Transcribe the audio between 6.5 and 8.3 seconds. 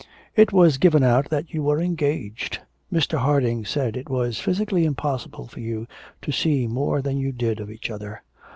more than you did of each other.'